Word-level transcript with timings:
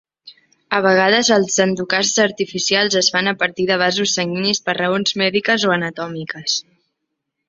A 0.75 0.77
vegades, 0.83 1.27
els 1.33 1.57
endocasts 1.65 2.21
artificials 2.23 2.97
es 3.01 3.09
fan 3.15 3.31
a 3.31 3.33
partir 3.43 3.67
de 3.73 3.77
vasos 3.81 4.15
sanguinis 4.21 4.63
per 4.71 4.75
raons 4.79 5.13
mèdiques 5.23 5.67
o 5.69 5.75
anatòmiques. 5.77 6.57